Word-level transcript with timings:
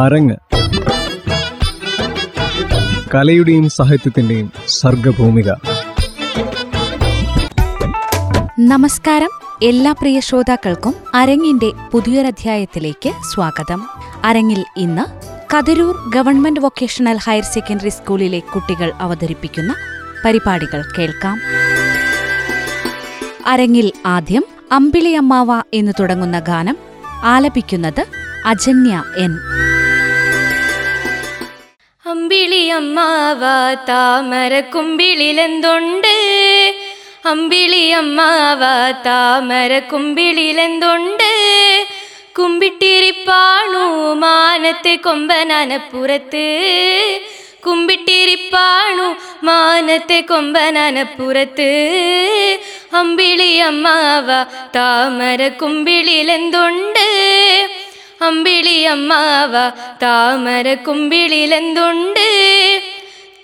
അരങ്ങ്. 0.00 0.36
കലയുടെയും 3.14 3.68
സാഹിത്യത്തിന്റെയും 3.68 4.52
സർഗഭൂമിക. 4.68 5.52
നമസ്കാരം. 8.58 9.28
എല്ലാ 9.62 9.92
പ്രിയ 9.92 10.20
ശ്രോതാക്കൾക്കും 10.20 10.94
അരങ്ങിന്റെ 11.14 11.72
പുതിയൊരധ്യായത്തിലേക്ക് 11.92 13.12
സ്വാഗതം. 13.34 13.88
അരങ്ങിൽ 14.24 14.64
ഇന്ന് 14.76 15.04
Kathirur 15.56 16.10
government 16.14 16.60
vocational 16.60 17.18
higher 17.24 17.42
secondary 17.42 17.88
സ്കൂളിലെ 17.88 18.38
കുട്ടികൾ 18.38 18.92
അവതരിപ്പിക്കുന്ന 19.00 19.74
പരിപാടികൾ 20.24 20.84
കേൾക്കാം. 20.98 21.38
അരങ്ങിൽ 23.46 23.92
ആദ്യം 24.06 24.44
അമ്പിളിയമ്മാവ 24.72 25.62
എന്ന് 25.74 25.92
തുടങ്ങുന്ന 26.00 26.38
ഗാനം 26.38 26.76
ആലപിക്കുന്നത് 27.24 28.06
അജന്യ 28.46 29.04
എൻ. 29.18 29.36
അമ്പിളിയമ്മാവ 32.06 33.42
താമര 33.88 34.60
കുമ്പിളിലെന്തുണ്ട്? 34.60 36.16
അമ്പിളിയമ്മാവ 37.26 38.60
താമര 39.06 39.78
കുമ്പിളിലെന്തുണ്ട്? 39.78 41.30
കുമ്പിട്ടിരിപ്പാണു 42.32 44.14
മാനത്തെ 44.14 44.96
കൊമ്പനനപ്പുറത്ത് 44.96 46.46
കുമ്പിട്ടിരിപ്പാണു 47.66 49.16
മാനത്തെ 49.44 50.20
കൊമ്പനനപ്പുറത്ത് 50.20 51.70
അമ്പിളിയമ്മാവ 52.92 54.30
താമര 54.76 55.48
കുമ്പിളിലെന്തുണ്ട്? 55.48 57.06
അമ്പിളിയമ്മാവ 58.26 59.54
താമര 60.02 60.74
കുമ്പിളിലെന്തുണ്ട് 60.74 62.28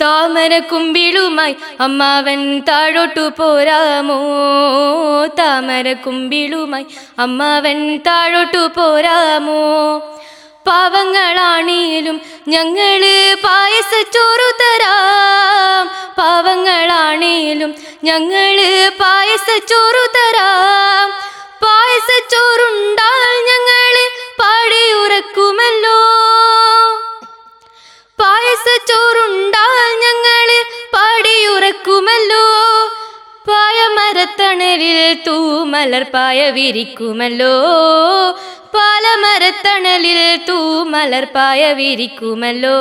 താമര 0.02 0.58
കുമ്പിളുമായി 0.58 1.56
അമ്മാവൻ 1.80 2.60
താഴോട്ടു 2.60 3.32
പോരാമോ? 3.38 4.18
താമര 5.38 5.92
കുമ്പിളുമായി 5.92 6.86
അമ്മാവൻ 7.18 7.96
താഴോട്ടു 7.96 8.62
പോരാമോ? 8.76 9.60
പാവങ്ങളാണേലും 10.66 12.20
ഞങ്ങൾ 12.48 13.02
പായസച്ചോറു 13.44 14.48
തരാം. 14.62 15.84
പാവങ്ങളാണേലും 16.18 17.74
ഞങ്ങൾ 18.04 18.56
പായസച്ചോറു 19.00 20.04
തരാം. 20.16 21.10
പായസച്ചോറുണ്ടാൽ 21.62 23.34
ഞങ്ങൾ 23.50 23.79
പാടിയുറക്കുമല്ലോ 24.40 25.98
പായസച്ചോറുണ്ടാൽ 28.20 29.78
ഞങ്ങളെ 30.04 30.60
പാടിയുറക്കുമല്ലോ 30.94 32.44
പായമരത്തണലിൽ 33.48 34.98
തൂമലർ 35.26 36.02
പായ 36.14 36.50
വിരിക്കുമല്ലോ. 36.50 37.54
പാലമരത്തണലിൽ 38.74 40.20
തൂമലർ 40.48 41.24
പായ 41.24 41.72
വിരിക്കുമല്ലോ. 41.72 42.76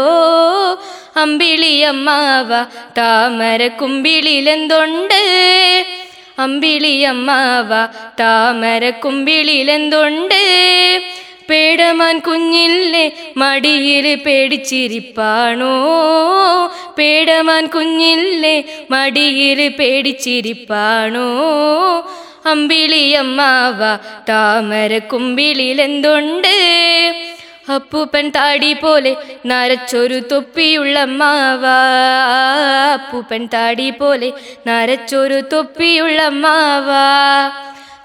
അമ്പിളിയമ്മാവ 1.18 2.52
താമര 2.98 3.68
കുമ്പിളിലെന്തുണ്ട് 3.80 5.22
അമ്പിളിയമ്മാവ 6.40 7.72
താമര 8.20 8.90
കുമ്പിളിലെന്തുണ്ട് 8.90 10.42
പേടമാൻ 11.50 12.20
കുഞ്ഞില്ലേ 12.20 13.12
മടിയിൽ 13.38 14.16
പേടിച്ചിരിപ്പാണോ? 14.16 15.74
പേടമാൻ 16.98 17.66
കുഞ്ഞില്ലേ 17.66 18.64
മടിയിൽ 18.92 19.74
പേടിച്ചിരിപ്പാണോ? 19.80 21.30
അമ്പിളിയമ്മാവ 22.46 23.80
താമര 24.30 24.98
കുമ്പിളിലെന്തുണ്ട് 24.98 26.56
അപ്പൂപ്പൻ 27.76 28.30
താടി 28.30 28.74
പോലെ 28.74 29.16
നരച്ചൊരു 29.46 30.20
തൊപ്പിയുള്ള 30.32 31.00
അമ്മാവ. 31.00 31.66
അപ്പൂപ്പൻ 32.94 33.50
താടി 33.54 33.90
പോലെ 33.90 34.34
നരച്ചൊരു 34.68 35.42
തൊപ്പിയുള്ളമ്മാവ 35.54 36.90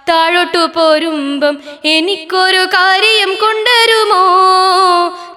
താഴോട്ടു 0.08 0.70
പോരുമ്പം 0.74 1.58
എനിക്കൊരു 1.84 2.64
കാര്യം 2.64 3.34
കൊണ്ടരുമോ 3.34 4.24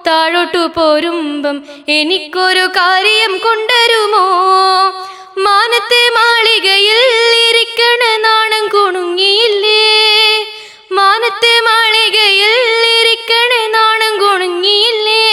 താഴോട്ടു 0.06 0.58
പോരുമ്പം 0.58 1.64
എനിക്കൊരു 1.88 2.66
കാര്യം 2.66 3.38
കൊണ്ടരുമോ 3.38 4.26
മാനത്തെ 5.38 6.02
മാളികയിൽ 6.16 7.08
ഇരിക്കണ 7.48 8.16
നാണം 8.16 8.68
കുണുങ്ങിയില്ലേ? 8.68 9.82
മാനത്തെ 10.92 11.60
മാളികയിൽ 11.60 12.56
ഇരിക്കണ 13.00 13.52
നാണം 13.66 14.18
കുണുങ്ങിയില്ലേ? 14.18 15.26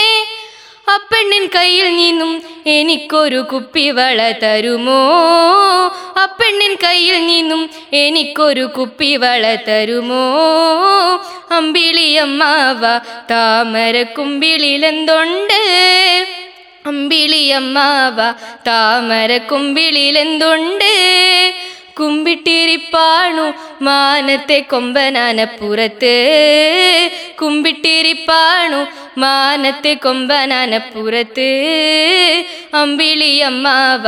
അപ്പെണ്ണിൻ 0.88 1.46
കയ്യിൽ 1.54 1.96
നിന്നും 1.96 2.42
എനിക്കൊരു 2.66 3.40
കുപ്പി 3.52 3.90
വള 3.90 4.32
തരുമോ? 4.42 5.00
അപ്പെണ്ണിൻ 6.26 6.72
കയ്യിൽ 6.82 7.18
നിന്നും 7.26 7.62
എനിക്കൊരു 8.00 8.66
കുപ്പി 8.68 9.06
കുപ്പിവള 9.08 9.46
തരുമോ 9.66 10.22
അമ്പിളിയമ്മാവ 11.56 12.82
താമര 13.30 13.96
കുമ്പിളിലെന്തുണ്ട് 14.16 15.60
അമ്പിളിയമ്മാവ 16.86 18.18
താമര 18.66 19.36
കുമ്പിളിലെന്തുണ്ട് 19.50 20.92
കുമ്പിട്ടിരിപ്പാണു 22.00 23.52
മാനത്തെ 23.84 24.64
കൊമ്പനാനപ്പുറത്ത് 24.72 26.14
കുമ്പിട്ടിരിപ്പാണു 27.42 28.80
മാനത്തെ 29.20 29.94
കൊമ്പനാനപ്പുറത്ത് 29.94 31.48
അമ്പിളിയമ്മാവ 32.74 34.02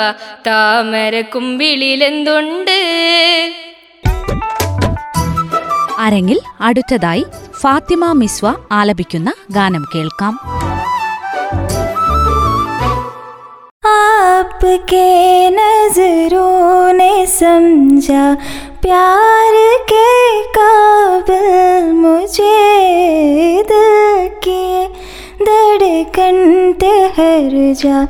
താമര 0.46 1.20
കുമ്പിളിലെന്തുണ്ട്? 1.20 2.78
അരങ്ങിൽ 5.98 6.40
അടുത്തതായി 6.60 7.24
ഫാത്തിമ 7.60 8.12
മിസ്വ 8.12 8.54
ആലപിക്കുന്ന 8.72 9.32
ഗാനം 9.50 9.84
കേൾക്കാം. 9.94 10.34
आपके 14.38 15.50
नज़रों 15.50 16.92
ने 16.92 17.26
समझा, 17.26 18.34
प्यार 18.82 19.54
के 19.82 20.42
काबिल 20.48 21.92
मुझे 21.92 23.62
दिल 23.62 24.28
किए। 24.44 24.86
धड़कन 25.42 26.72
ठहर 26.72 27.74
जा, 27.74 28.00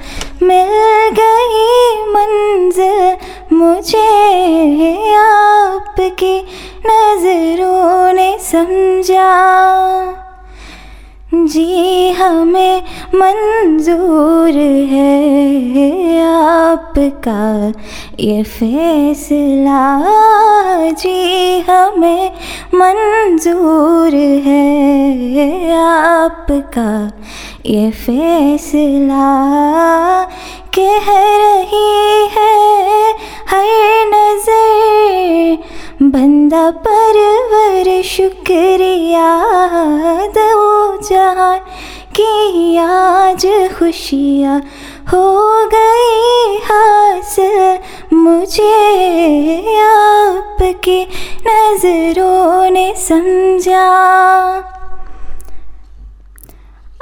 मिल 0.43 0.75
गई 1.19 1.67
मंजिल 2.13 3.57
मुझे 3.57 4.07
आपकी 5.17 6.39
नज़रों 6.87 8.13
ने 8.13 8.31
समझा। 8.43 9.29
जी 11.35 12.11
हमें 12.11 12.83
मंजूर 13.15 14.55
है 14.93 16.21
आपका 16.27 17.73
ये 18.21 18.43
फैसला। 18.43 19.83
जी 20.93 21.61
हमें 21.61 22.31
मंजूर 22.75 24.15
है 24.47 25.77
आपका 25.77 27.13
ये 27.67 27.91
फैसला। 27.91 29.29
कह 30.75 31.07
रही 31.41 32.27
है, 32.35 33.13
हर 33.49 33.69
नज़र। 34.13 35.59
बंदा 36.03 36.71
परवर 36.85 38.03
शुक्रिया 38.03 39.29
दो 40.37 41.01
जहान 41.03 41.59
की 42.17 42.77
आज 42.77 43.47
खुशियाँ 43.79 44.59
हो 45.13 45.25
गई 45.75 46.57
हासिल 46.65 48.17
मुझे 48.17 49.81
आपकी 49.83 51.01
नज़रों 51.47 52.71
ने 52.71 52.93
समझा 52.99 53.87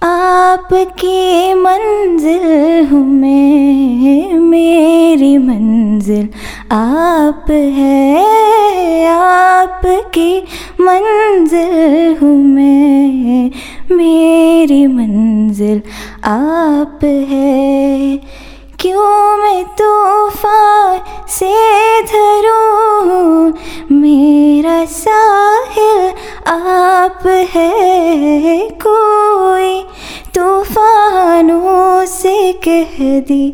आपकी 0.02 1.54
मंजिल 1.54 2.87
हूँ 2.87 3.06
मैं 3.06 4.38
मेरी 4.38 5.38
मंजिल। 5.38 6.28
आप 6.72 7.50
है 7.50 9.06
आपकी 9.06 10.44
मंजिल 10.81 12.16
हूँ 12.22 12.37
मैं 12.44 13.50
मेरी 13.96 14.87
मंजिल। 14.87 15.82
आप 16.25 17.04
है 17.04 18.16
क्यों 18.81 19.37
मैं 19.38 19.64
तूफ़ान 19.64 21.00
से 21.28 21.54
धरूं? 22.02 23.52
मेरा 23.96 24.84
साहिल 24.84 26.12
आप 26.46 27.26
है 27.26 28.69
कोई 28.70 29.16
तूफानों 30.37 32.05
से 32.06 32.53
कह 32.67 32.97
दी, 33.21 33.44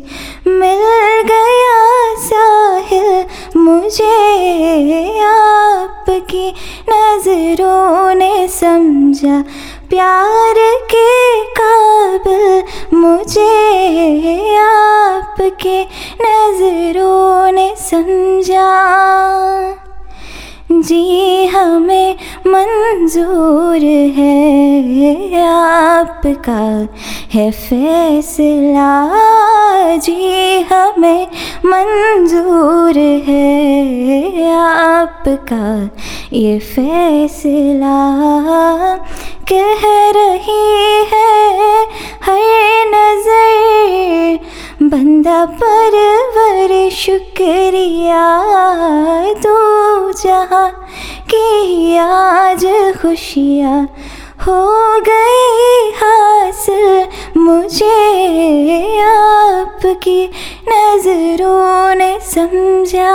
मिल 0.47 0.81
गया 1.27 1.77
साहिल, 2.19 3.25
मुझे 3.57 5.21
आपकी 5.23 6.49
नज़रों 6.89 8.13
ने 8.15 8.47
समझा, 8.49 9.41
प्यार 9.89 10.55
के 10.91 11.43
काबिल 11.59 12.97
मुझे 12.97 14.55
आपके 14.57 15.81
नज़रों 16.21 17.51
ने 17.51 17.73
समझा। 17.79 18.69
जी 20.81 21.45
हमें 21.45 22.15
मंजूर 22.47 23.83
है, 24.15 25.43
आपका 25.45 26.87
है 27.33 27.51
फैसला। 27.51 28.91
जी 29.97 30.61
हमें 30.61 31.27
मंजूर 31.65 32.97
है, 33.27 34.49
आपका 34.53 35.89
ये 36.33 36.59
फैसला। 36.59 37.99
कह 39.51 39.81
रही 40.11 41.03
है 41.13 41.83
हर 42.23 42.41
नज़र 42.87 44.39
बंदा 44.89 45.45
परवर 45.45 46.71
शुक्रिया 46.91 48.23
दो 49.33 50.11
जहाँ 50.11 50.69
की 51.29 51.97
आज 51.97 52.65
खुशियाँ 53.01 53.81
हो 54.47 54.59
गई 55.09 55.91
हासिल। 56.01 57.07
मुझे 57.37 57.91
आपकी 59.01 60.25
नज़रों 60.69 61.95
ने 61.95 62.17
समझा। 62.21 63.13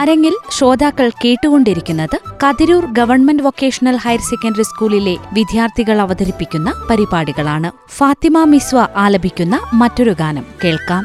അരങ്ങിൽ 0.00 0.34
ശ്രോതാക്കൾ 0.50 1.08
കേട്ടുകൊണ്ടിരിക്കുന്നത് 1.24 2.16
Kathirur 2.44 2.84
government 2.92 3.42
vocational 3.42 3.96
higher 3.96 4.20
secondary 4.20 4.62
സ്കൂളിലെ 4.62 5.14
വിദ്യാർത്ഥികൾ 5.32 6.00
അവതരിപ്പിക്കുന്ന 6.00 6.72
പരിപാടികളാണ്. 6.90 7.70
ഫാത്തിമ 7.88 8.44
മിസ്വ 8.44 8.86
ആലപിക്കുന്ന 8.96 9.58
മറ്റൊരു 9.74 10.14
ഗാനം 10.20 10.46
കേൾക്കാം. 10.64 11.04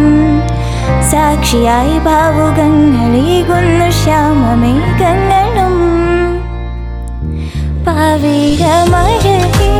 സാക്ഷിയായി 1.11 1.99
ഭാവുകങ്ങളീകുന്നു 1.99 3.87
ശ്യാമമേഘങ്ങളും. 4.03 5.75
പാവികമഴകേ 7.85 9.37
നീ 9.59 9.71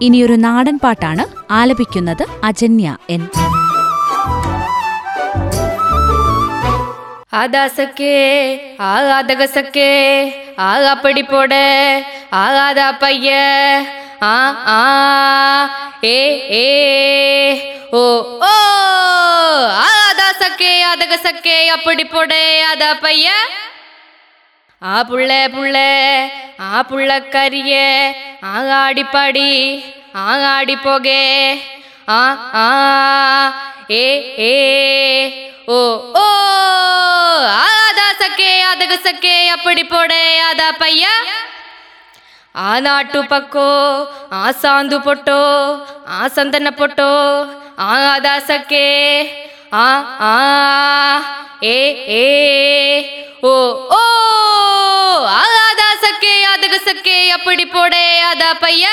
ഇനിയൊരു 0.00 0.36
നാടൻ 0.36 0.76
പാട്ടാണ് 0.78 1.24
ആലപിക്കുന്നത് 1.50 2.24
അജന്യ 2.44 2.96
എൻ 3.10 3.22
ஆதாசக்கே 7.34 8.16
ஆகாதகசக்கே 8.88 9.90
ஆகாப்படி 10.66 11.22
போட 11.22 11.54
ஆகாதா 12.34 12.88
பைய 13.00 13.30
ஆ 14.24 14.36
ஆ 14.72 14.82
ஏ 16.06 16.18
ஏ 16.54 16.68
ஓ 17.94 18.04
ஓ 18.44 18.52
ஆகாதாசக்கே 19.84 20.72
ஆதகசக்கே 20.84 21.56
அப்படி 21.68 22.04
போட 22.04 22.32
ஆதா 22.70 22.90
பைய 23.02 23.28
ആ 24.82 24.96
പുള്ള 25.02 25.32
പുള്ള 25.48 25.76
ആ 26.64 26.82
ஆகாடி 28.47 29.03
படி 29.13 29.51
ஆகாடி 30.25 30.75
போகே 30.75 31.23
ஆ 32.09 32.21
ஆ 32.59 32.67
ஏ 33.91 34.05
ஏ 34.41 34.55
ஓ 35.69 35.79
ஓ 36.15 36.25
ஆதா 37.57 38.07
சக்கே 38.21 38.51
அதகு 38.63 38.97
சக்கே 39.05 39.35
அப்படி 39.49 39.83
போடே 39.83 40.23
ஆதா 40.41 40.69
பையா 40.79 41.13
ಆ 42.55 42.71
ನಾಟು 42.79 43.19
ಪಕ್ಕೋ 43.29 43.67
ಆ 44.33 44.43
ಸಾಂದು 44.61 44.97
ಪೊಟ್ಟೋ 44.99 45.41
ಆ 46.09 46.21
ಸಂದನ 46.27 46.69
ಪೊಟ್ಟೋ 46.77 47.11
ಆ 47.79 47.91
ದಾಸಕ್ಕೆ 48.19 48.85
ಆ 49.73 49.87
ಆ 50.25 50.33
ಏ 51.63 51.77
ಏ 52.17 52.25
ಓ 53.43 53.53
ಓ 53.91 54.01
ಆ 55.28 55.42
ದಾಸಕ್ಕೆ 55.74 56.34
ಅದಗಸಕ್ಕೆ 56.44 57.30
ಅಪ್ಪಡಿ 57.30 57.64
ಪೋಡೆ 57.64 58.04
ಆದ 58.20 58.42
ಪಯ್ಯ 58.60 58.86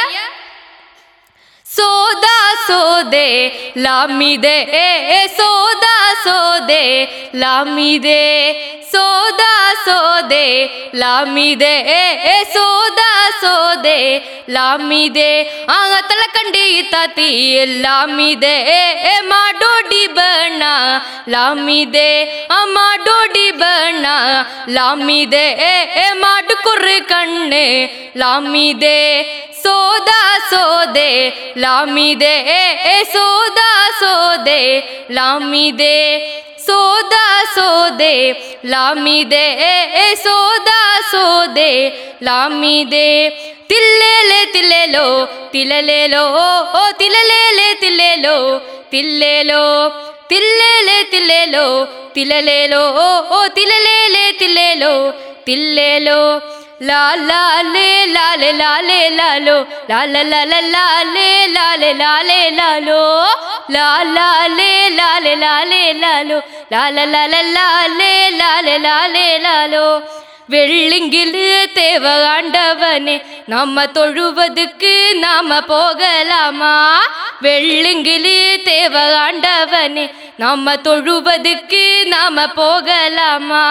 ಸೋದಾ 1.67 2.37
ಸೋದೆ 2.67 3.27
ಲಾಮಿದೆ 3.77 4.57
ಏ 4.77 4.87
ಏ 5.11 5.19
ಸೋದಾ 5.37 5.95
ಸೋದೆ 6.23 6.83
ಲಾಮಿದೆ 8.85 8.89
ಸೋದಾ 8.91 9.53
ಸೋದೆ 9.85 10.47
ಲಾಮಿದೆ 10.95 11.73
ಏ 11.91 12.01
ಏ 12.25 12.35
ಸೋದಾ 12.53 13.11
ಸೋದೆ 13.41 13.99
ಲಾಮಿದೆ 14.49 15.31
ಆಗ 15.69 15.93
ತಳಕಂಡಿ 16.09 16.65
ತಾತಿ 16.91 17.29
ಲಾಮಿದೆ 17.81 18.53
ಏ 18.71 18.81
ಏ 19.05 19.13
ಮಾಡೋಡಿ 19.29 20.03
ಬಣ್ಣ 20.17 20.63
ಲಾಮಿದೆ 21.29 22.09
ಆ 22.51 22.59
ಮಾಡೋಡಿ 22.73 23.47
ಬಣ್ಣ 23.61 24.05
ಲಾಮಿದೆ 24.69 25.45
ಏ 25.63 25.73
ಏ 26.03 26.07
ಮಾಡು 26.15 26.57
ಕುರ್ರಿ 26.63 26.99
ಕಣ್ಣೆ 27.09 27.67
ಲಾಮಿದೆ 28.17 28.99
ಸೋದಾ 29.63 30.21
ಸೋದೆ 30.51 31.11
ಲಾಮಿದೆ 31.57 32.35
ಏ 32.51 32.61
ಏ 32.91 32.97
ಸೋದಾ 33.13 33.71
ಸೋದೆ 33.99 34.61
ಲಾಮಿದೆ 35.11 35.97
ಸೋದಾ 36.66 37.42
ಸೋದೆ, 37.54 38.32
ಲಾಮಿದೆ, 38.66 39.46
ಸೋದ 40.14 40.68
ಸೋದಾ, 41.10 41.92
ಲಾಮಿದೆ. 42.22 43.28
ತಿಲ್ಲೆಲೆ 43.68 44.52
ತಿಲ್ಲೆಲೋ, 44.52 45.26
ತಿಲಲೇಲೋ, 45.52 46.24
ತಿಲಲೇಲೆ 46.98 47.74
ತಿಲ್ಲೇಲೋ 47.80 48.58
ತಿಲ್ಲೇಲೋ. 48.90 49.88
ತಿಲ್ಲೇಲೆ 50.28 51.02
ತಿಲ್ಲೇಲೋ, 51.10 51.86
ತಿಲಲೇಲೋ, 52.14 52.84
ತಿಲಲೇಲೆ 53.54 54.32
ತಿಲ್ಲೇಲೋ 54.32 55.12
ತಿಲ್ಲೇಲೋ. 55.44 56.55
லாலே 56.80 57.88
லாலே 58.14 58.50
லாலே 58.60 59.00
லாலோ 59.18 59.54
லால 59.90 60.14
லால 60.32 60.52
லாலே 60.74 61.28
லாலே 61.56 61.90
லாலே 62.00 62.40
லாலோ 62.58 63.00
லாலே 63.74 64.68
லாலே 64.98 65.32
லாலே 65.44 65.82
லாலோ 66.02 66.38
லால 66.72 67.06
லால 67.14 67.34
லாலே 67.56 68.12
லாலே 68.40 68.76
லாலே 68.86 69.26
லாலோ 69.46 69.86
வெள்ளிங்கிலு 70.50 71.46
தேவ 71.74 72.04
ஆண்டவனே 72.32 73.14
நம்ம 73.46 73.86
தொழுவதுக்கு 73.96 74.92
நாம 75.24 75.60
போகலாமா 75.70 76.74
வெள்ளிங்கிலு 77.42 78.36
தேவ 78.68 78.94
ஆண்டவனே 79.24 80.04
நம்ம 80.36 80.76
தொழுவதுக்கு 80.86 81.82
நாம 82.14 82.46
போகலாமா 82.54 83.64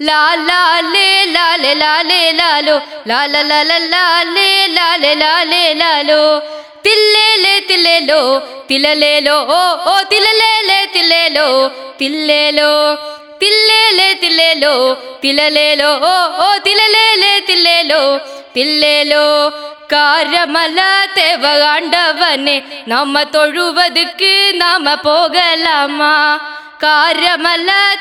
ಲಾ 0.00 0.22
ಲೇ 0.92 1.06
ಲಾಲೆ 1.34 1.70
ಲಾಲೆ 1.82 2.20
ಲಾಲೋ 2.38 2.74
ಲಾಲ 3.10 3.34
ಲಾಲ 3.50 3.70
ಲಾಲೆ 3.92 4.48
ಲಾಲೆ 4.76 5.12
ಲಾಲೆ 5.22 5.62
ಲಾಲೋ 5.80 6.20
ತಿಲ್ಲೇಲೆ 6.86 7.54
ತಿಲ್ಲೇಲೋ 7.68 8.18
ತಿಲಲೇಲೋ 8.68 9.36
ಓ 9.54 9.60
ಓ 9.92 9.94
ತಿಲಲೇಲೆ 10.10 10.78
ತಿಲ್ಲೇಲೋ 10.94 11.46
ತಿಲ್ಲೇಲೋ 12.00 12.70
ತಿಲ್ಲೇಲೆ 13.40 14.08
ತಿಲ್ಲೇಲೋ 14.22 14.74
ತಿಲಲೇಲೋ 15.22 15.88
ಓ 16.10 16.12
ಓ 16.46 16.48
ತಿಲಲೇಲೆ 16.66 17.32
ತಿಲ್ಲೇಲೋ 17.48 18.02
ತಿಲ್ಲೇಲೋ 18.52 19.24
காரமலாத்தேவ 19.92 21.44
ஆண்டவனே 21.72 22.54
நாம 22.86 23.24
தொழுவதுக்கு 23.34 24.32
நாம 24.62 24.94
போகலாமா 25.02 26.14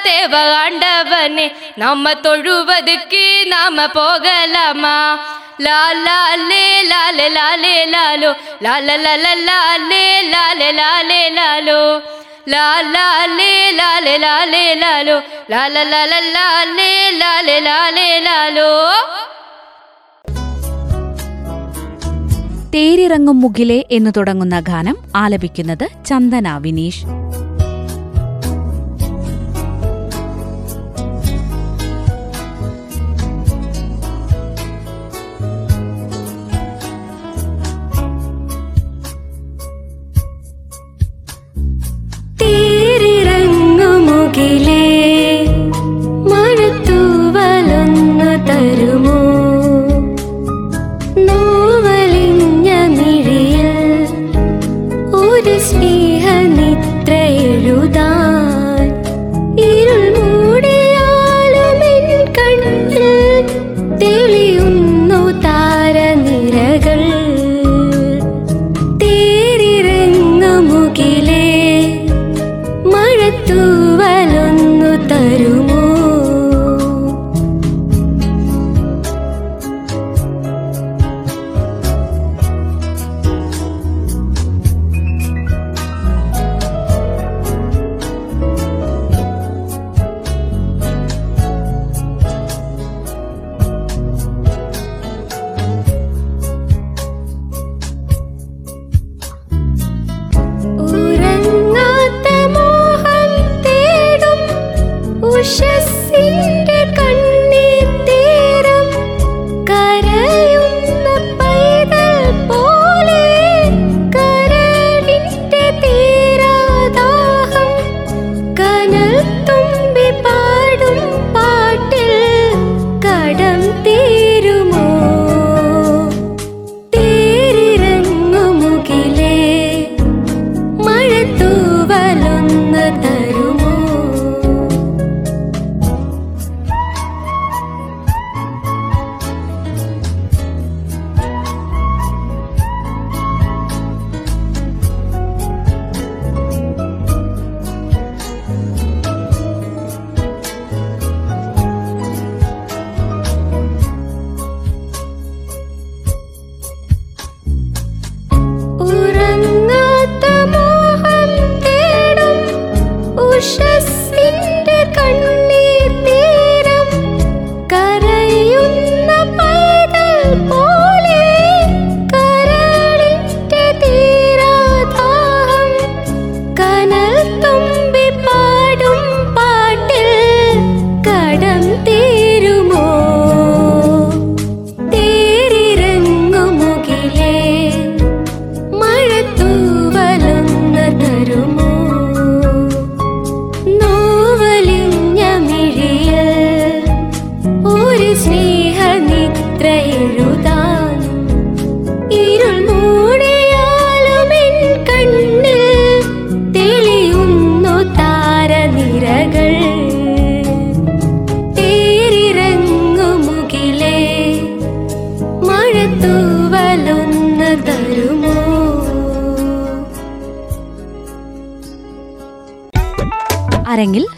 തേവകാണ്ടവനെ 0.05 1.45
നമ്മ 1.77 2.13
തൊഴുവതുക്ക് 2.25 3.25
നമ്മ 3.53 3.85
പോകലമാ 3.87 3.87
നാമ 3.87 3.87
പോകലാമാ 3.95 4.97
ലാ 5.65 5.79
ലാ 6.05 6.17
ലേ 6.49 6.65
ലാലേ 6.91 7.27
ലാലേ 7.29 7.75
ലാലോ 7.93 8.31
ലാല 8.63 8.89
ലാല 9.05 9.27
ലാലേ 9.47 10.03
ലാലേ 10.33 10.69
ലാലേ 10.71 11.21
ലാലോ 11.37 11.81
ലാ 12.47 12.65
ലാ 12.95 13.05
ലാലേ 13.79 14.15
ലാലേ 14.23 14.65
ലാലോ 14.83 15.17
ലാല 15.51 15.83
ലാല 15.91 16.13
ലാലേ 16.35 16.89
ലാലേ 17.61 18.67
തേരിറങ്ങും 22.75 23.37
മുകിലെ 23.41 23.77
എന്ന് 23.91 24.11
തുടങ്ങുന്ന 24.17 24.59
ഗാനം 24.59 24.97
ആലപിക്കുന്നത് 25.15 25.85
ചന്ദന 26.05 26.47
വിനീഷ് 26.57 27.03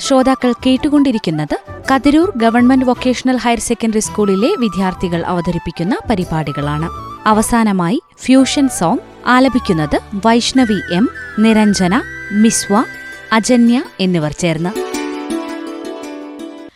ശ്രോതാക്കൾ 0.07 0.53
കേട്ടുകൊണ്ടിരിക്കുന്നത് 0.65 1.57
Kathiroor 1.89 2.37
government 2.37 2.85
vocational 2.85 3.35
higher 3.35 3.59
secondary 3.59 3.99
സ്കൂളിലെ 3.99 4.55
വിദ്യാർത്ഥികൾ 4.59 5.23
അവതരിപ്പിക്കുന്ന 5.23 5.97
പരിപാടികളാണ്. 6.09 6.89
അവസാനമായി 7.25 8.01
ഫ്യൂഷൻ 8.25 8.69
സോങ് 8.69 8.99
ആലപിക്കുന്നത് 9.27 9.99
വൈഷ്ണവി 10.25 10.97
എം 10.97 11.09
നിരഞ്ജന 11.39 12.01
മിസ്വ 12.43 12.83
അജന്യ 13.31 13.83
എന്നിവർ 13.99 14.31
ചേർന്ന്. 14.31 14.69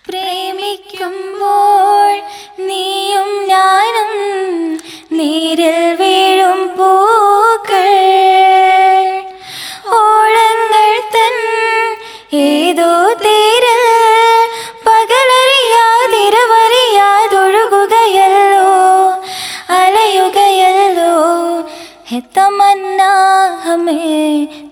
പ്രേമിക്കുമ്പോൾ 0.10 2.14
നീയും 2.68 3.54
ഞാനും 3.54 4.41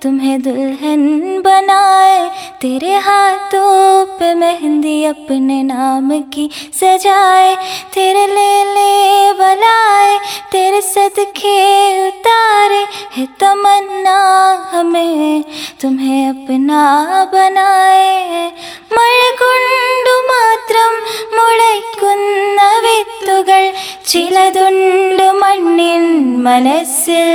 तुम्हें 0.03 0.37
दुल्हन 0.43 1.03
बनाए 1.43 2.19
तेरे 2.61 2.95
हाथों 3.07 4.05
पे 4.19 4.33
मेहंदी 4.35 4.97
अपने 5.05 5.63
नाम 5.65 6.11
की 6.35 6.49
सजाए 6.75 7.55
तेरे 7.95 8.27
ले 8.29 8.53
ले 8.71 9.33
बलाए 9.41 10.19
तेरे 10.53 10.81
सदके 10.85 11.59
उतारे 12.09 12.85
है 13.17 13.27
तमन्ना 13.41 14.19
हमें 14.73 15.45
तुम्हें 15.81 16.29
अपना 16.29 16.83
बनाए 17.35 18.13
മഴ 18.97 19.21
കൊണ്ടു 19.41 20.15
മാത്രം 20.31 20.93
മുളയ്ക്കുന്ന 21.37 22.61
വിത്തുകൾ 22.85 23.63
ചിലതുണ്ട് 24.11 25.27
മണ്ണിൻ 25.43 26.05
മനസ്സിൽ 26.47 27.31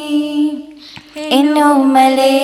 എന്നോമലേ 1.31 2.35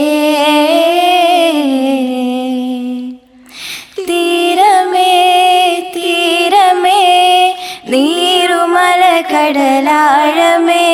കടലാഴമേ 9.79 10.85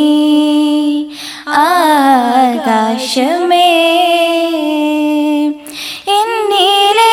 ആകാശമേ. 1.62 3.66
എന്നീലയിൽ 6.18 7.11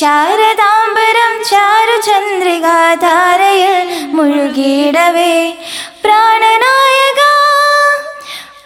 ശാരദാംബരം 0.00 1.32
ചാരു 1.50 1.96
ചന്ദ്രികാധാരയിൽ 2.06 3.74
മുഴുകിടവേ 4.16 5.32
പ്രാണനായക 6.04 7.20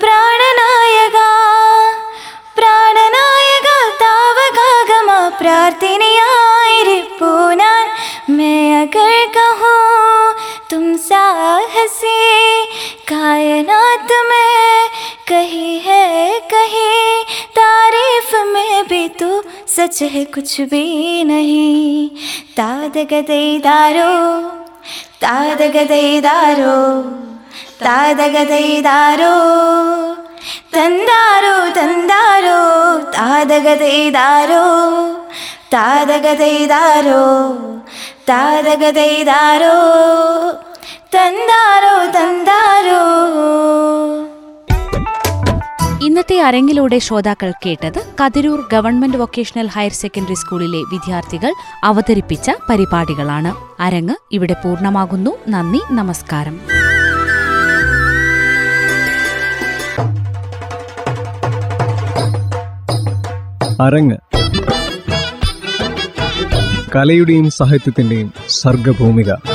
പ്രാണനായക 0.04 1.18
പ്രാണനായക 2.60 3.68
താവകാഗമ 4.02 5.10
പ്രാർത്ഥിനിയായിരിപ്പൂ 5.40 7.30
ഞാൻ 7.60 7.86
मैं 8.30 8.58
अगर 8.80 9.14
कहूँ 9.30 9.78
तुम 10.70 10.84
साहसी 11.04 12.18
कायनात 13.10 14.10
में 14.24 14.88
कहीं 15.30 15.78
है 15.80 16.06
कहीं 16.50 17.08
तारीफ 17.56 18.30
में 18.46 18.84
भी 18.88 19.06
तू 19.20 19.30
सच 19.76 20.02
है 20.14 20.24
कुछ 20.34 20.60
भी 20.70 20.84
नहीं 21.24 22.08
ताद 22.56 22.98
गदैदारो 23.12 24.10
ताद 25.22 25.62
गदैदारो 25.76 26.76
ताद 27.82 28.20
गदैदारो 28.36 29.34
ತಂದಾರೋ 30.74 31.54
ತಂದಾರೋ 31.76 32.58
ತಾದಗದೈದಾರೋ 33.14 34.64
ತಾದಗದೈದಾರೋ 35.72 37.24
ತಾದಗದೈದಾರೋ 38.28 39.76
ತಂದಾರೋ 41.14 41.94
ತಂದಾರೋ 42.16 43.02
ഇന്നത്തെ 46.05 46.41
അരങ്ങിലൂടെ 46.41 46.99
ശ്രോതാക്കൾ 46.99 47.53
കേട്ടത് 47.65 48.13
Kathirur 48.23 48.67
government 48.71 49.17
vocational 49.17 49.67
higher 49.67 49.91
secondary 49.91 50.33
സ്കൂളിലെ 50.33 50.77
വിദ്യാർത്ഥികൾ 50.77 51.53
അവതരിപ്പിച്ച 51.83 52.51
പരിപാടികളാണ്. 52.69 53.81
അരങ്ങ് 53.81 54.15
ഇവിടെ 54.31 54.53
പൂർണമാകുന്നു. 54.53 55.31
നന്ദി 55.47 55.81
നമസ്കാരം. 55.91 56.59
അരങ്ങ്. 63.81 64.17
കലയുടെയും 66.95 67.49
സാഹിത്യത്തിന്റെയും 67.49 68.33
സർഗഭൂമിക. 68.49 69.54